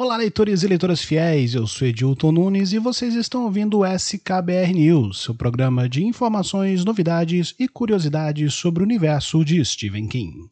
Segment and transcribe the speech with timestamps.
[0.00, 4.72] Olá, leitores e leitoras fiéis, eu sou Edilton Nunes e vocês estão ouvindo o SKBR
[4.72, 10.46] News, seu programa de informações, novidades e curiosidades sobre o universo de Stephen King.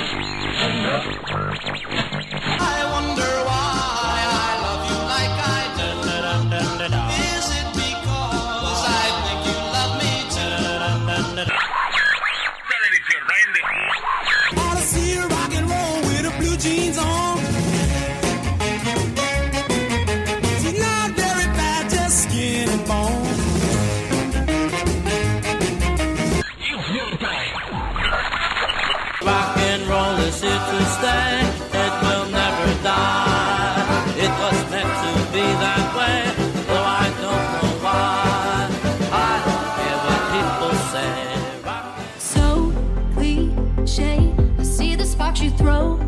[45.56, 46.05] throw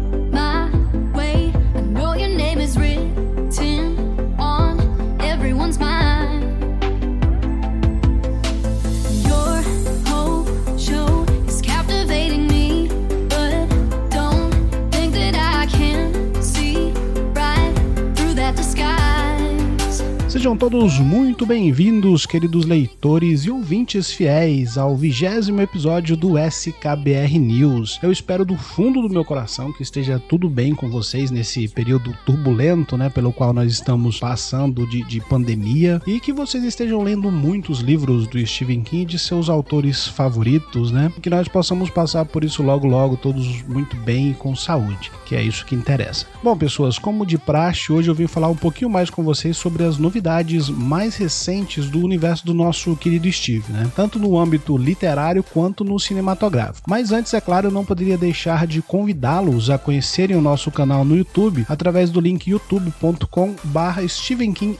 [20.48, 27.98] Sejam todos muito bem-vindos, queridos leitores e ouvintes fiéis, ao vigésimo episódio do SKBR News.
[28.02, 32.16] Eu espero do fundo do meu coração que esteja tudo bem com vocês nesse período
[32.24, 37.30] turbulento, né, pelo qual nós estamos passando de, de pandemia e que vocês estejam lendo
[37.30, 42.42] muitos livros do Stephen King de seus autores favoritos, né, que nós possamos passar por
[42.42, 46.24] isso logo logo todos muito bem e com saúde, que é isso que interessa.
[46.42, 49.84] Bom, pessoas, como de praxe, hoje eu vim falar um pouquinho mais com vocês sobre
[49.84, 53.90] as novidades novidades mais recentes do universo do nosso querido Steve, né?
[53.94, 56.88] Tanto no âmbito literário quanto no cinematográfico.
[56.88, 61.04] Mas antes, é claro, eu não poderia deixar de convidá-los a conhecerem o nosso canal
[61.04, 64.78] no YouTube através do link youtube.com/barra Stephen King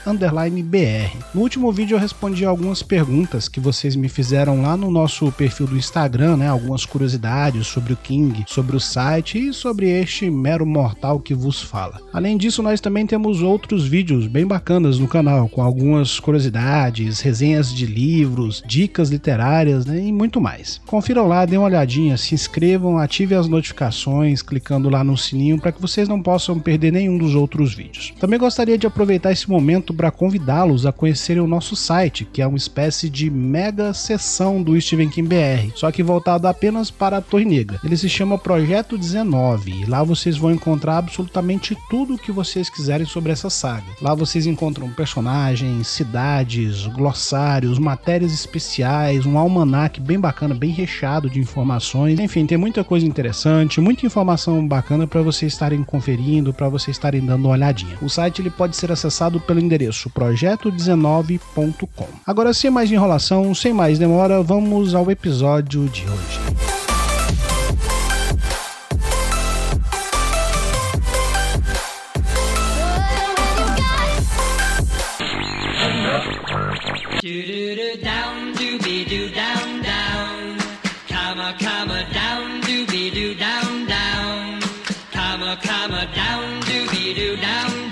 [0.63, 1.17] BR.
[1.35, 5.67] No último vídeo eu respondi algumas perguntas que vocês me fizeram lá no nosso perfil
[5.67, 6.49] do Instagram, né?
[6.49, 11.61] Algumas curiosidades sobre o King, sobre o site e sobre este mero mortal que vos
[11.61, 12.01] fala.
[12.13, 17.73] Além disso, nós também temos outros vídeos bem bacanas no canal com algumas curiosidades, resenhas
[17.73, 20.81] de livros, dicas literárias né, e muito mais.
[20.87, 25.71] Confiram lá, dêem uma olhadinha, se inscrevam, ativem as notificações, clicando lá no sininho para
[25.71, 28.15] que vocês não possam perder nenhum dos outros vídeos.
[28.19, 32.47] Também gostaria de aproveitar esse momento para convidá-los a conhecerem o nosso site, que é
[32.47, 37.21] uma espécie de mega sessão do Stephen King BR, só que voltado apenas para a
[37.21, 37.79] Torre Negra.
[37.85, 42.71] Ele se chama Projeto 19 e lá vocês vão encontrar absolutamente tudo o que vocês
[42.71, 43.87] quiserem sobre essa saga.
[44.01, 51.29] Lá vocês encontram personagens personagens, cidades, glossários, matérias especiais, um almanac bem bacana, bem recheado
[51.29, 52.19] de informações.
[52.19, 57.21] Enfim, tem muita coisa interessante, muita informação bacana para vocês estarem conferindo, para vocês estarem
[57.21, 57.99] dando uma olhadinha.
[58.01, 62.09] O site ele pode ser acessado pelo endereço projeto19.com.
[62.27, 66.58] Agora, sem mais enrolação, sem mais demora, vamos ao episódio de hoje.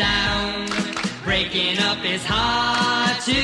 [0.06, 0.66] Down.
[1.24, 3.42] Breaking up is hard to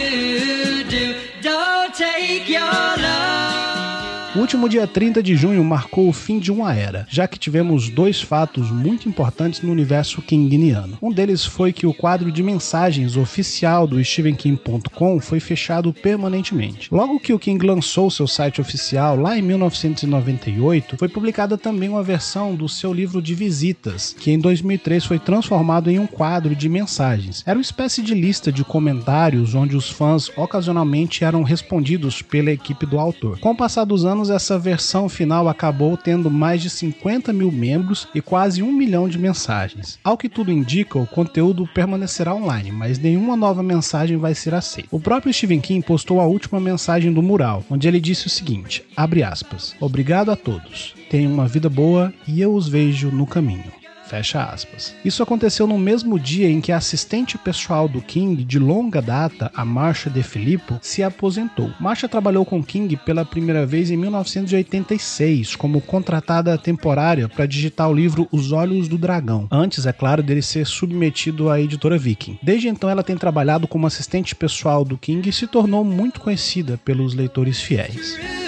[0.94, 1.04] do.
[1.40, 2.60] Don't take your
[3.06, 4.01] love.
[4.34, 7.90] O último dia 30 de junho marcou o fim de uma era, já que tivemos
[7.90, 10.96] dois fatos muito importantes no universo kinginiano.
[11.02, 16.88] Um deles foi que o quadro de mensagens oficial do StephenKing.com foi fechado permanentemente.
[16.90, 22.02] Logo que o King lançou seu site oficial lá em 1998, foi publicada também uma
[22.02, 26.70] versão do seu livro de visitas, que em 2003 foi transformado em um quadro de
[26.70, 27.42] mensagens.
[27.46, 32.86] Era uma espécie de lista de comentários onde os fãs ocasionalmente eram respondidos pela equipe
[32.86, 33.38] do autor.
[33.38, 37.50] Com o passar dos anos, anos, essa versão final acabou tendo mais de 50 mil
[37.50, 39.98] membros e quase um milhão de mensagens.
[40.04, 44.88] Ao que tudo indica, o conteúdo permanecerá online, mas nenhuma nova mensagem vai ser aceita.
[44.90, 48.84] O próprio Stephen King postou a última mensagem do mural, onde ele disse o seguinte:
[48.96, 53.81] abre aspas, obrigado a todos, tenham uma vida boa e eu os vejo no caminho.
[54.12, 54.94] Fecha aspas.
[55.02, 59.50] Isso aconteceu no mesmo dia em que a assistente pessoal do King de longa data,
[59.54, 61.70] a Marsha De Filippo, se aposentou.
[61.80, 67.94] Marsha trabalhou com King pela primeira vez em 1986 como contratada temporária para digitar o
[67.94, 72.38] livro Os Olhos do Dragão, antes, é claro, dele ser submetido à editora Viking.
[72.42, 76.78] Desde então ela tem trabalhado como assistente pessoal do King e se tornou muito conhecida
[76.84, 78.41] pelos leitores fiéis.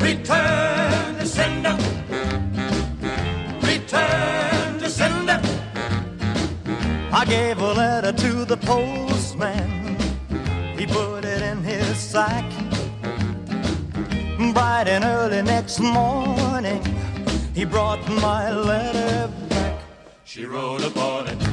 [0.00, 1.76] Return to sender.
[3.62, 5.40] Return to sender.
[7.10, 9.96] I gave a letter to the postman.
[10.78, 12.44] He put it in his sack.
[14.52, 16.82] Bright and early next morning,
[17.54, 19.80] he brought my letter back.
[20.24, 21.47] She wrote upon it.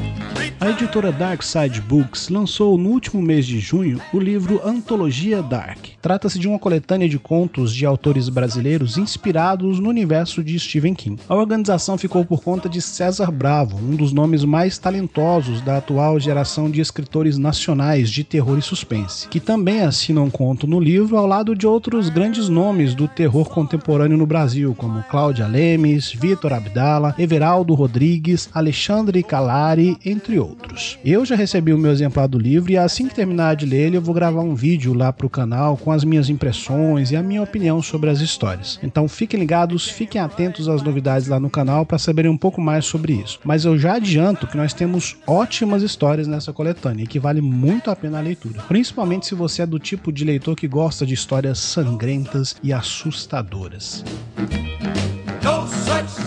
[0.65, 5.89] A editora Dark Side Books lançou no último mês de junho o livro Antologia Dark.
[6.01, 11.21] Trata-se de uma coletânea de contos de autores brasileiros inspirados no universo de Stephen King.
[11.29, 16.19] A organização ficou por conta de César Bravo, um dos nomes mais talentosos da atual
[16.19, 21.15] geração de escritores nacionais de terror e suspense, que também assina um conto no livro
[21.15, 26.53] ao lado de outros grandes nomes do terror contemporâneo no Brasil, como Cláudia Lemes, Vitor
[26.53, 30.54] Abdala, Everaldo Rodrigues, Alexandre Calari, entre outros.
[31.03, 33.97] Eu já recebi o meu exemplar do livro e assim que terminar de ler ele,
[33.97, 37.41] eu vou gravar um vídeo lá pro canal com as minhas impressões e a minha
[37.41, 38.79] opinião sobre as histórias.
[38.81, 42.85] Então fiquem ligados, fiquem atentos às novidades lá no canal para saberem um pouco mais
[42.85, 43.39] sobre isso.
[43.43, 47.89] Mas eu já adianto que nós temos ótimas histórias nessa coletânea e que vale muito
[47.91, 51.13] a pena a leitura, principalmente se você é do tipo de leitor que gosta de
[51.13, 54.03] histórias sangrentas e assustadoras.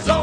[0.07, 0.18] No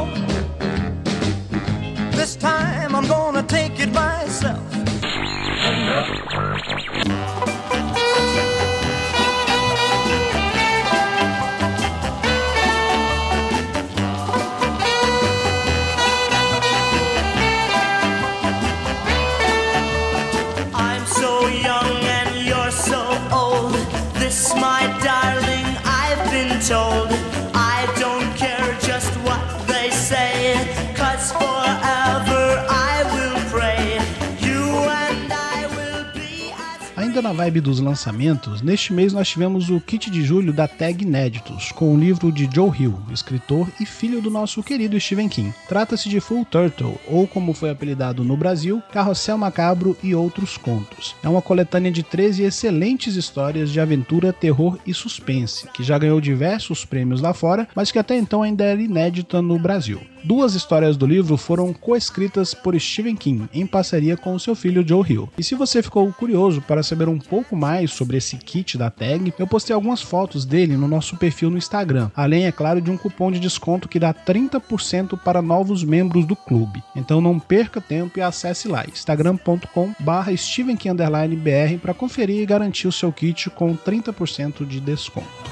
[37.26, 41.72] na vibe dos lançamentos, neste mês nós tivemos o kit de julho da Tag Inéditos,
[41.72, 45.52] com o livro de Joe Hill, escritor e filho do nosso querido Stephen King.
[45.68, 51.16] Trata-se de Full Turtle, ou como foi apelidado no Brasil, Carrossel Macabro e Outros Contos.
[51.20, 56.20] É uma coletânea de 13 excelentes histórias de aventura, terror e suspense, que já ganhou
[56.20, 60.00] diversos prêmios lá fora, mas que até então ainda era inédita no Brasil.
[60.26, 65.08] Duas histórias do livro foram coescritas por Stephen King, em parceria com seu filho Joe
[65.08, 65.28] Hill.
[65.38, 69.32] E se você ficou curioso para saber um pouco mais sobre esse kit da tag,
[69.38, 72.96] eu postei algumas fotos dele no nosso perfil no Instagram, além, é claro, de um
[72.96, 76.82] cupom de desconto que dá 30% para novos membros do clube.
[76.96, 83.12] Então não perca tempo e acesse lá, instagram.com.br stevenking_br para conferir e garantir o seu
[83.12, 85.45] kit com 30% de desconto.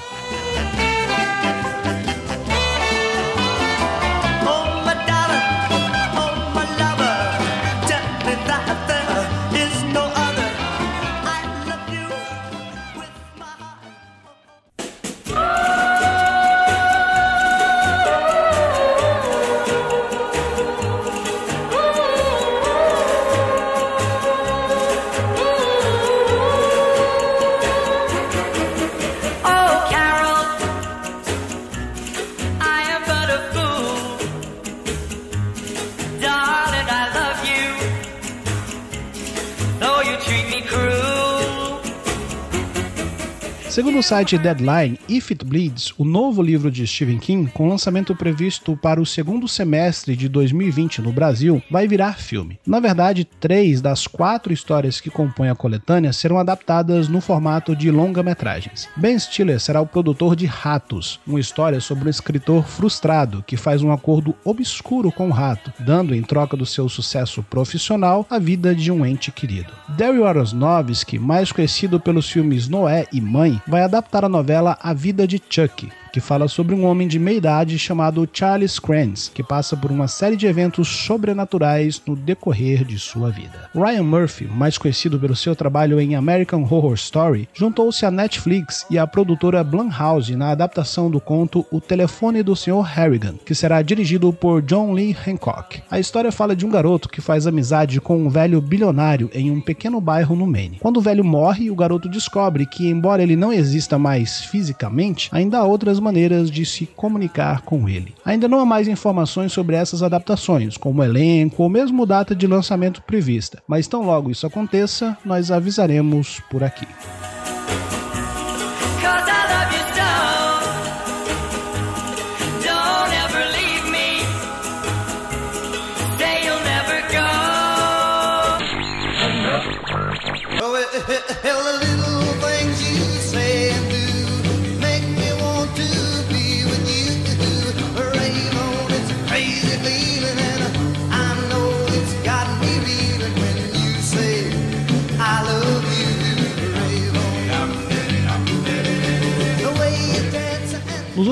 [43.75, 48.15] Segundo o site Deadline, If It Bleeds, o novo livro de Stephen King, com lançamento
[48.15, 52.57] previsto para o segundo semestre de 2020 no Brasil, vai virar filme.
[52.65, 57.91] Na verdade, três das quatro histórias que compõem a coletânea serão adaptadas no formato de
[57.91, 58.87] longa-metragens.
[58.95, 63.83] Ben Stiller será o produtor de Ratos, uma história sobre um escritor frustrado que faz
[63.83, 68.73] um acordo obscuro com o rato, dando em troca do seu sucesso profissional a vida
[68.73, 69.73] de um ente querido.
[69.97, 75.27] Daryl Aronofsky, mais conhecido pelos filmes Noé e Mãe, vai adaptar a novela A Vida
[75.27, 79.75] de Chuck, que fala sobre um homem de meia idade chamado Charles Kranz, que passa
[79.75, 83.69] por uma série de eventos sobrenaturais no decorrer de sua vida.
[83.75, 88.97] Ryan Murphy, mais conhecido pelo seu trabalho em American Horror Story, juntou-se à Netflix e
[88.97, 92.83] à produtora Blumhouse na adaptação do conto O Telefone do Sr.
[92.83, 95.81] Harrigan, que será dirigido por John Lee Hancock.
[95.91, 99.59] A história fala de um garoto que faz amizade com um velho bilionário em um
[99.59, 100.79] pequeno bairro no Maine.
[100.79, 105.57] Quando o velho morre, o garoto descobre que, embora ele não exista mais fisicamente, ainda
[105.57, 108.13] há outras maneiras de se comunicar com ele.
[108.23, 113.01] Ainda não há mais informações sobre essas adaptações, como elenco ou mesmo data de lançamento
[113.01, 116.87] prevista, mas tão logo isso aconteça, nós avisaremos por aqui.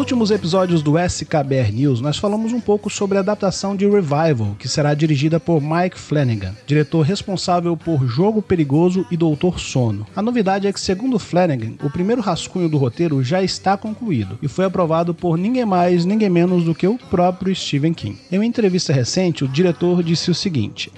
[0.03, 4.67] Últimos episódios do SKBR News, nós falamos um pouco sobre a adaptação de Revival, que
[4.67, 10.05] será dirigida por Mike Flanagan, diretor responsável por Jogo Perigoso e Doutor Sono.
[10.13, 14.50] A novidade é que, segundo Flanagan, o primeiro rascunho do roteiro já está concluído e
[14.50, 18.17] foi aprovado por ninguém mais, ninguém menos do que o próprio Stephen King.
[18.29, 20.91] Em uma entrevista recente, o diretor disse o seguinte: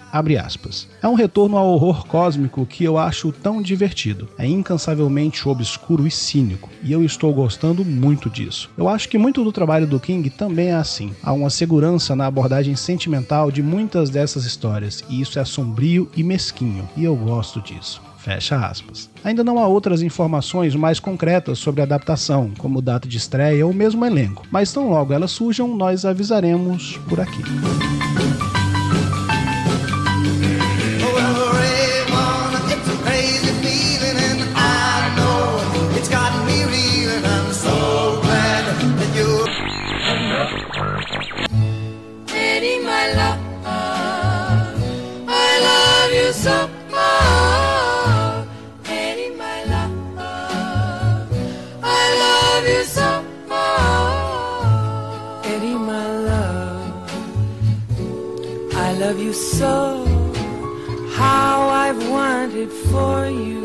[0.44, 4.28] aspas, É um retorno ao horror cósmico que eu acho tão divertido.
[4.36, 8.72] É incansavelmente obscuro e cínico, e eu estou gostando muito disso.
[8.76, 11.14] Eu acho que muito do trabalho do King também é assim.
[11.22, 16.24] Há uma segurança na abordagem sentimental de muitas dessas histórias, e isso é sombrio e
[16.24, 18.02] mesquinho, e eu gosto disso.
[18.18, 19.08] Fecha aspas.
[19.24, 23.74] Ainda não há outras informações mais concretas sobre a adaptação, como data de estreia ou
[23.74, 27.44] mesmo elenco, mas tão logo elas surjam, nós avisaremos por aqui.
[49.38, 51.30] my love.
[51.84, 54.66] I love you so oh,
[55.92, 57.12] my love.
[58.76, 60.06] I love you so.
[61.16, 63.64] How I've wanted for you,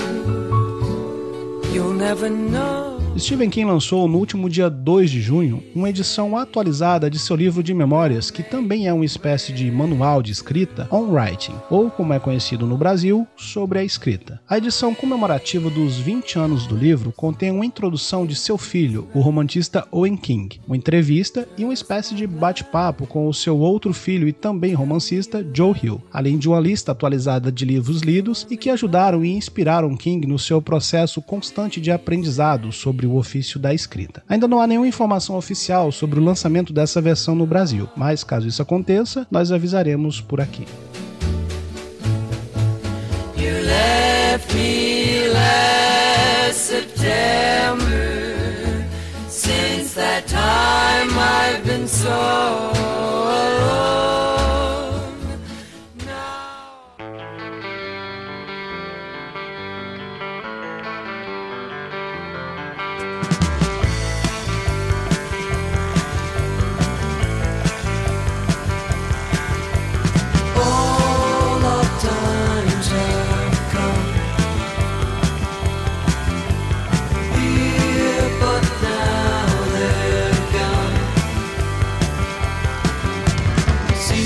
[1.73, 2.80] you'll never know.
[3.21, 7.63] Stephen King lançou no último dia 2 de junho uma edição atualizada de seu livro
[7.63, 12.15] de memórias, que também é uma espécie de manual de escrita on writing, ou como
[12.15, 14.41] é conhecido no Brasil, sobre a escrita.
[14.49, 19.21] A edição comemorativa dos 20 anos do livro contém uma introdução de seu filho, o
[19.21, 24.29] romantista Owen King, uma entrevista e uma espécie de bate-papo com o seu outro filho
[24.29, 28.71] e também romancista Joe Hill, além de uma lista atualizada de livros lidos e que
[28.71, 34.23] ajudaram e inspiraram King no seu processo constante de aprendizado sobre o ofício da escrita.
[34.29, 38.47] Ainda não há nenhuma informação oficial sobre o lançamento dessa versão no Brasil, mas caso
[38.47, 40.65] isso aconteça, nós avisaremos por aqui.
[49.29, 52.71] Since that time I've been so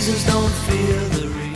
[0.04, 1.13] Jesus, don't feel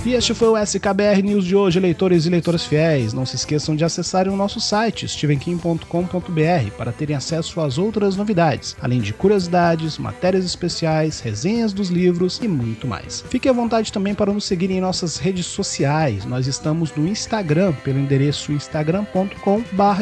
[0.08, 3.12] E este foi o SKBR News de hoje, leitores e leitoras fiéis.
[3.12, 8.74] Não se esqueçam de acessarem o nosso site, stevenkim.com.br, para terem acesso às outras novidades,
[8.80, 13.22] além de curiosidades, matérias especiais, resenhas dos livros e muito mais.
[13.28, 16.24] Fique à vontade também para nos seguir em nossas redes sociais.
[16.24, 18.58] Nós estamos no Instagram, pelo endereço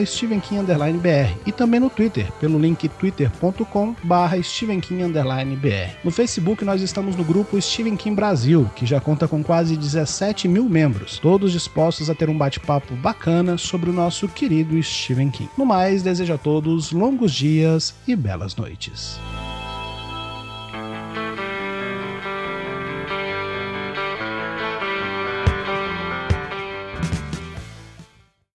[0.07, 5.97] stevenkim_br e também no Twitter, pelo link twitter.com.br stevenkim_br.
[6.05, 10.47] No Facebook, nós estamos no grupo Steven Kim Brasil, que já conta com quase 17
[10.47, 15.49] mil membros, todos dispostos a ter um bate-papo bacana sobre o nosso querido Stephen King.
[15.57, 19.19] No mais, desejo a todos longos dias e belas noites.